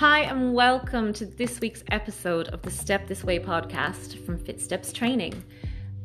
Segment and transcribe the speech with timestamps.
[0.00, 4.94] Hi, and welcome to this week's episode of the Step This Way podcast from FitSteps
[4.94, 5.44] Training.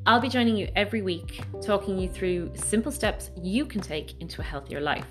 [0.06, 4.42] I'll be joining you every week, talking you through simple steps you can take into
[4.42, 5.08] a healthier life.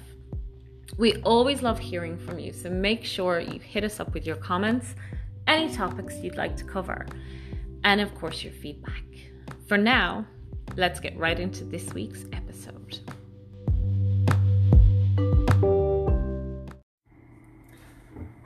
[0.98, 4.36] We always love hearing from you, so make sure you hit us up with your
[4.36, 4.94] comments,
[5.46, 7.07] any topics you'd like to cover,
[7.85, 9.07] and of course, your feedback.
[9.66, 10.26] For now,
[10.76, 12.83] let's get right into this week's episode.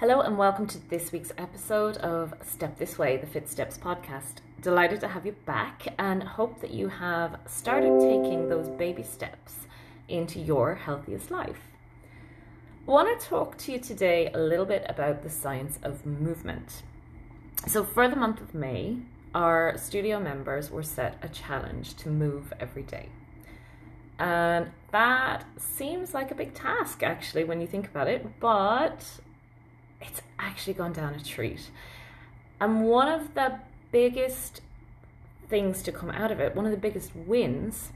[0.08, 4.36] Hello, and welcome to this week's episode of Step This Way, the FitSteps podcast.
[4.62, 9.66] Delighted to have you back and hope that you have started taking those baby steps
[10.08, 11.60] into your healthiest life.
[12.86, 16.84] I want to talk to you today a little bit about the science of movement.
[17.66, 19.00] So, for the month of May,
[19.34, 23.10] our studio members were set a challenge to move every day.
[24.18, 29.04] And that seems like a big task, actually, when you think about it, but
[30.00, 31.70] it's actually gone down a treat.
[32.60, 33.58] And one of the
[33.92, 34.60] biggest
[35.48, 37.92] things to come out of it, one of the biggest wins,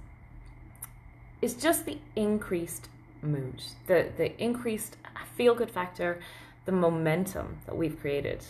[1.41, 2.89] is just the increased
[3.21, 4.97] mood, the, the increased
[5.35, 6.21] feel good factor,
[6.65, 8.45] the momentum that we've created.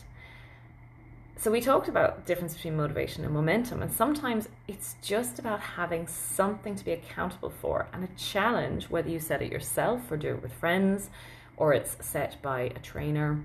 [1.36, 6.06] So, we talked about difference between motivation and momentum, and sometimes it's just about having
[6.06, 10.28] something to be accountable for and a challenge, whether you set it yourself or do
[10.34, 11.10] it with friends
[11.56, 13.42] or it's set by a trainer,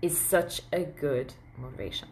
[0.00, 2.08] is such a good motivation.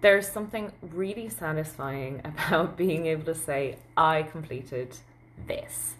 [0.00, 4.96] There's something really satisfying about being able to say, I completed
[5.46, 5.94] this.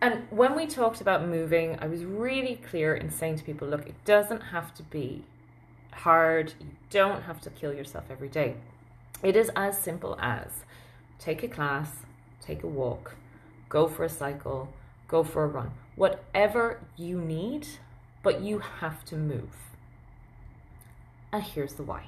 [0.00, 3.86] And when we talked about moving, I was really clear in saying to people, look,
[3.86, 5.24] it doesn't have to be
[5.92, 6.54] hard.
[6.58, 8.54] You don't have to kill yourself every day.
[9.22, 10.64] It is as simple as
[11.18, 11.90] take a class,
[12.40, 13.16] take a walk,
[13.68, 14.72] go for a cycle,
[15.10, 17.66] go for a run whatever you need,
[18.22, 19.54] but you have to move.
[21.30, 22.04] And here's the why.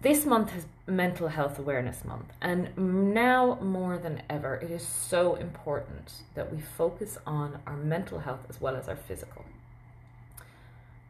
[0.00, 5.34] This month is Mental Health Awareness Month, and now more than ever, it is so
[5.34, 9.44] important that we focus on our mental health as well as our physical.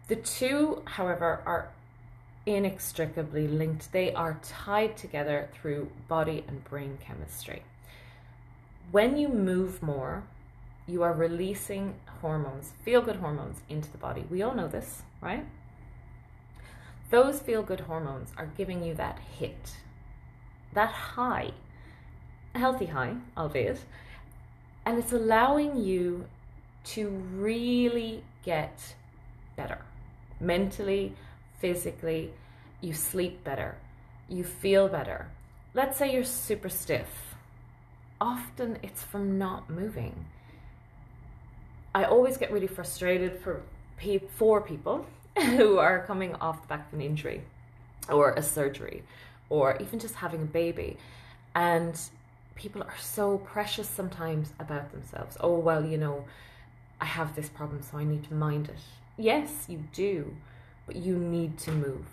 [0.09, 1.71] The two, however, are
[2.47, 3.93] inextricably linked.
[3.93, 7.63] They are tied together through body and brain chemistry
[8.91, 10.25] when you move more,
[10.87, 14.25] you are releasing hormones, feel good hormones, into the body.
[14.31, 15.47] We all know this, right?
[17.11, 19.77] Those feel good hormones are giving you that hit,
[20.73, 21.53] that high,
[22.55, 23.85] healthy high, albeit,
[24.85, 26.27] and it's allowing you
[26.85, 28.95] to really get
[29.57, 29.79] better
[30.41, 31.15] mentally,
[31.59, 32.33] physically.
[32.81, 33.77] You sleep better,
[34.29, 35.29] you feel better.
[35.73, 37.34] Let's say you're super stiff
[38.21, 40.25] often it's from not moving.
[41.95, 43.63] I always get really frustrated for
[44.37, 45.07] for people
[45.39, 47.41] who are coming off the back of an injury
[48.11, 49.03] or a surgery
[49.49, 50.99] or even just having a baby
[51.55, 51.99] and
[52.55, 55.37] people are so precious sometimes about themselves.
[55.41, 56.25] Oh well, you know,
[57.01, 58.79] I have this problem so I need to mind it.
[59.17, 60.37] Yes, you do,
[60.87, 62.07] but you need to move.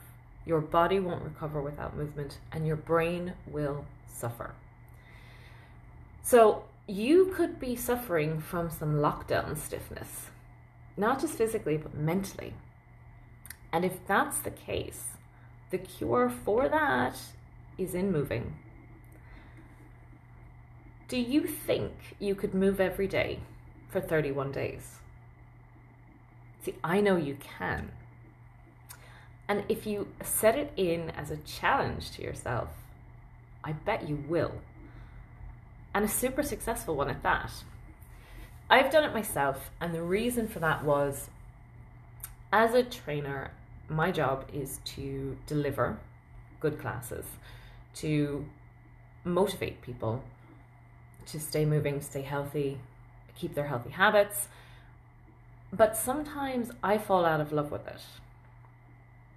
[0.45, 4.51] Your body won't recover without movement and your brain will suffer.
[6.23, 10.27] So you could be suffering from some lockdown stiffness,
[10.97, 12.53] not just physically, but mentally.
[13.71, 15.09] And if that's the case,
[15.69, 17.17] the cure for that
[17.77, 18.55] is in moving.
[21.07, 23.39] Do you think you could move every day
[23.89, 24.97] for 31 days?
[26.63, 27.91] See, I know you can.
[29.47, 32.69] And if you set it in as a challenge to yourself,
[33.63, 34.53] I bet you will
[35.93, 37.51] and a super successful one at that.
[38.69, 41.29] I've done it myself, and the reason for that was
[42.53, 43.51] as a trainer,
[43.89, 45.99] my job is to deliver
[46.59, 47.25] good classes,
[47.95, 48.45] to
[49.23, 50.23] motivate people
[51.25, 52.79] to stay moving, stay healthy,
[53.35, 54.47] keep their healthy habits.
[55.71, 58.01] But sometimes I fall out of love with it.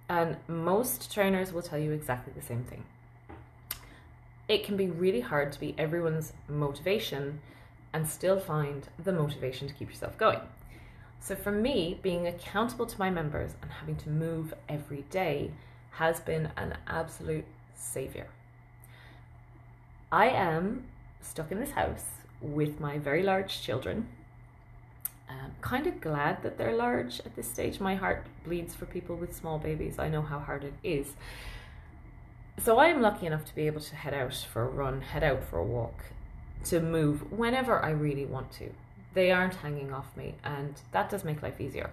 [0.09, 2.83] And most trainers will tell you exactly the same thing
[4.47, 7.39] it can be really hard to be everyone's motivation
[7.93, 10.41] and still find the motivation to keep yourself going.
[11.19, 15.51] So, for me, being accountable to my members and having to move every day
[15.91, 18.27] has been an absolute savior.
[20.11, 20.83] I am
[21.21, 22.05] stuck in this house
[22.41, 24.07] with my very large children.
[25.27, 27.79] Um, I'm kind of glad that they're large at this stage.
[27.79, 29.97] My heart bleeds for people with small babies.
[29.97, 31.13] I know how hard it is
[32.63, 35.23] so I am lucky enough to be able to head out for a run, head
[35.23, 36.05] out for a walk,
[36.65, 38.69] to move whenever I really want to.
[39.13, 41.89] they aren't hanging off me, and that does make life easier.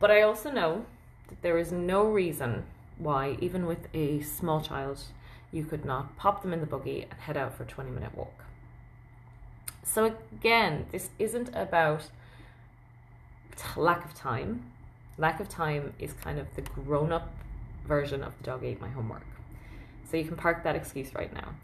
[0.00, 0.86] But I also know
[1.28, 2.64] that there is no reason
[2.96, 5.02] why, even with a small child,
[5.52, 8.16] you could not pop them in the buggy and head out for a 20 minute
[8.16, 8.44] walk.
[9.82, 12.10] So, again, this isn't about
[13.76, 14.70] lack of time.
[15.16, 17.34] Lack of time is kind of the grown up
[17.86, 19.24] version of the dog ate my homework.
[20.10, 21.54] So, you can park that excuse right now.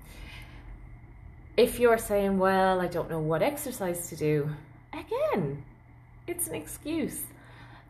[1.57, 4.51] If you're saying, well, I don't know what exercise to do,
[4.93, 5.65] again,
[6.27, 7.23] it's an excuse.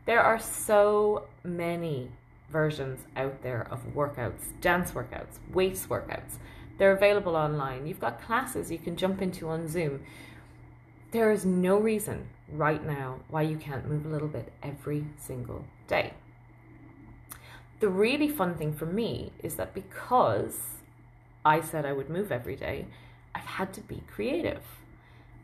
[0.07, 2.11] There are so many
[2.51, 6.39] versions out there of workouts, dance workouts, weights workouts.
[6.79, 7.87] They're available online.
[7.87, 10.03] You've got classes you can jump into on Zoom.
[11.13, 15.65] There is no reason right now why you can't move a little bit every single
[15.89, 16.13] day.
[17.81, 20.59] The really fun thing for me is that because
[21.45, 22.87] I said I would move every day,
[23.35, 24.63] I've had to be creative.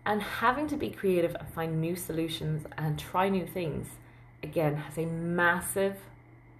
[0.06, 3.88] And having to be creative and find new solutions and try new things,
[4.42, 5.96] again, has a massive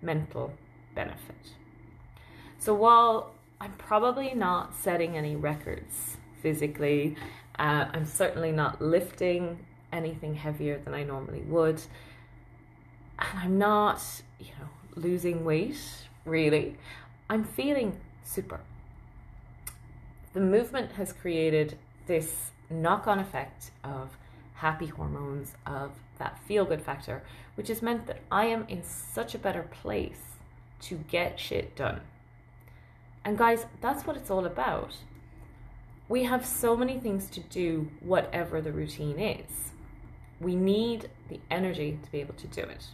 [0.03, 0.53] mental
[0.95, 1.55] benefit.
[2.59, 7.17] So while I'm probably not setting any records physically,
[7.59, 11.81] uh, I'm certainly not lifting anything heavier than I normally would,
[13.19, 14.03] and I'm not,
[14.39, 15.79] you know, losing weight
[16.25, 16.77] really.
[17.29, 18.61] I'm feeling super.
[20.33, 21.77] The movement has created
[22.07, 24.17] this knock on effect of
[24.55, 27.23] happy hormones, of that feel good factor,
[27.55, 30.21] which has meant that I am in such a better place
[30.83, 32.01] to get shit done.
[33.25, 34.97] And guys, that's what it's all about.
[36.09, 39.71] We have so many things to do, whatever the routine is.
[40.41, 42.87] We need the energy to be able to do it.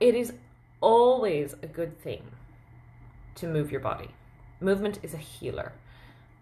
[0.00, 0.32] It is
[0.80, 2.22] always a good thing
[3.34, 4.08] to move your body.
[4.58, 5.72] Movement is a healer.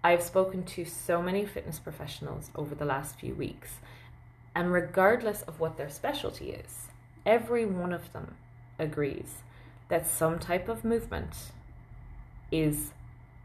[0.05, 3.79] I've spoken to so many fitness professionals over the last few weeks,
[4.55, 6.87] and regardless of what their specialty is,
[7.27, 8.37] every one of them
[8.79, 9.43] agrees
[9.89, 11.51] that some type of movement
[12.53, 12.93] is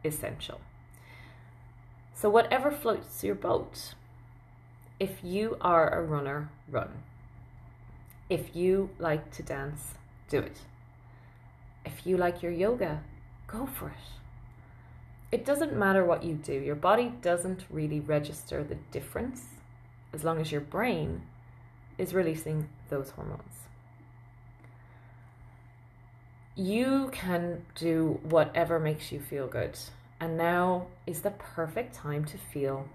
[0.05, 0.61] essential.
[2.13, 3.95] So, whatever floats your boat,
[4.99, 7.01] if you are a runner, run.
[8.29, 9.95] If you like to dance,
[10.37, 10.57] do it.
[11.85, 13.01] If you like your yoga,
[13.47, 14.07] go for it
[15.33, 19.45] it doesn't matter what you do, your body doesn't really register the difference
[20.13, 21.23] as long as your brain
[21.97, 23.65] is releasing those hormones.
[26.55, 29.75] You can do whatever makes you feel good,
[30.19, 32.87] and now is the perfect time to feel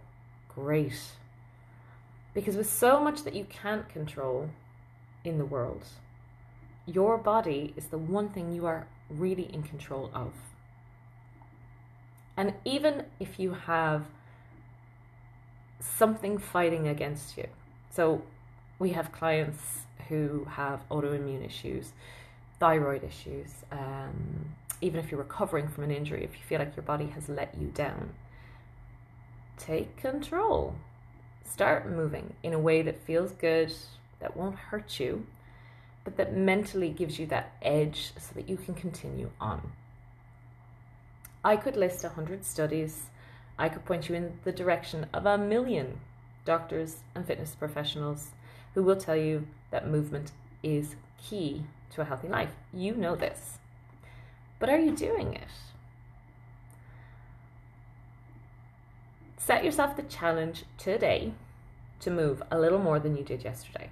[0.48, 1.00] great.
[2.34, 4.50] Because with so much that you can't control
[5.24, 5.82] in the world,
[6.88, 10.32] your body is the one thing you are really in control of.
[12.36, 14.04] And even if you have
[15.80, 17.46] something fighting against you,
[17.90, 18.22] so
[18.78, 21.92] we have clients who have autoimmune issues,
[22.58, 24.46] thyroid issues, um,
[24.80, 27.54] even if you're recovering from an injury, if you feel like your body has let
[27.60, 28.10] you down,
[29.58, 30.76] take control.
[31.44, 33.72] Start moving in a way that feels good,
[34.20, 35.26] that won't hurt you,
[36.08, 39.72] but that mentally gives you that edge so that you can continue on.
[41.44, 43.10] I could list a 100 studies.
[43.58, 46.00] I could point you in the direction of a million
[46.46, 48.28] doctors and fitness professionals
[48.72, 52.52] who will tell you that movement is key to a healthy life.
[52.72, 53.58] You know this.
[54.58, 55.42] But are you doing it?
[59.36, 61.34] Set yourself the challenge today
[62.00, 63.90] to move a little more than you did yesterday.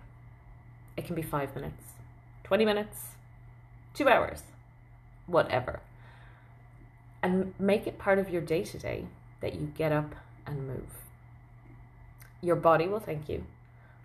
[0.96, 1.85] It can be five minutes,
[2.46, 3.16] 20 minutes,
[3.92, 4.42] two hours,
[5.26, 5.80] whatever
[7.26, 9.04] and make it part of your day to day
[9.40, 10.14] that you get up
[10.46, 10.92] and move.
[12.40, 13.44] Your body will thank you,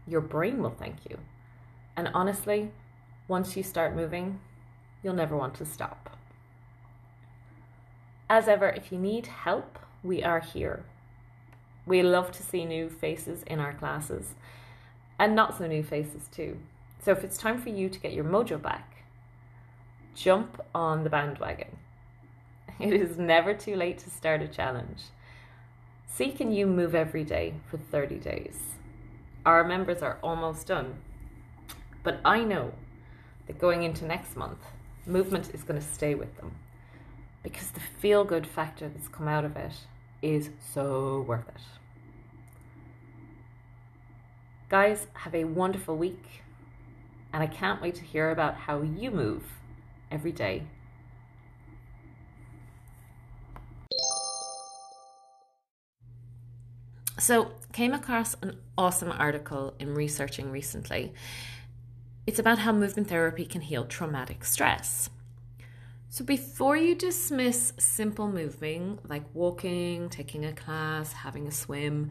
[0.07, 1.19] your brain will thank you.
[1.95, 2.71] And honestly,
[3.27, 4.39] once you start moving,
[5.03, 6.17] you'll never want to stop.
[8.27, 10.83] As ever, if you need help, we are here.
[11.85, 14.33] We love to see new faces in our classes
[15.19, 16.57] and not so new faces too.
[17.03, 19.03] So if it's time for you to get your mojo back,
[20.15, 21.77] jump on the bandwagon.
[22.79, 25.03] It is never too late to start a challenge.
[26.07, 28.57] See can you move every day for 30 days?
[29.45, 30.95] Our members are almost done.
[32.03, 32.73] But I know
[33.47, 34.59] that going into next month,
[35.05, 36.55] movement is going to stay with them
[37.43, 39.73] because the feel good factor that's come out of it
[40.21, 41.61] is so worth it.
[44.69, 46.43] Guys, have a wonderful week,
[47.33, 49.43] and I can't wait to hear about how you move
[50.11, 50.63] every day
[57.21, 61.13] So, came across an awesome article in researching recently.
[62.25, 65.07] It's about how movement therapy can heal traumatic stress.
[66.09, 72.09] So, before you dismiss simple moving like walking, taking a class, having a swim,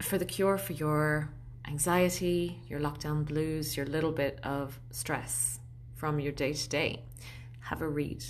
[0.00, 1.30] for the cure for your
[1.66, 5.60] anxiety, your lockdown blues, your little bit of stress
[5.94, 7.02] from your day to day,
[7.60, 8.24] have a read.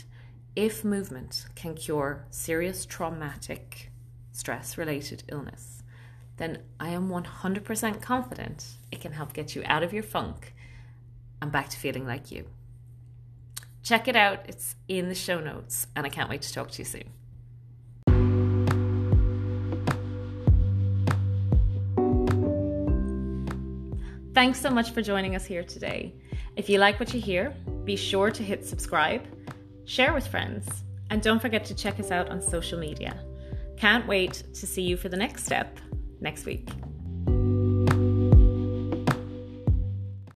[0.56, 3.90] If movement can cure serious traumatic
[4.32, 5.82] stress related illness,
[6.36, 10.54] then I am 100% confident it can help get you out of your funk
[11.40, 12.46] and back to feeling like you.
[13.82, 16.78] Check it out, it's in the show notes, and I can't wait to talk to
[16.78, 17.10] you soon.
[24.34, 26.12] Thanks so much for joining us here today.
[26.56, 29.22] If you like what you hear, be sure to hit subscribe,
[29.84, 33.16] share with friends, and don't forget to check us out on social media.
[33.76, 35.78] Can't wait to see you for the next step
[36.20, 36.68] next week.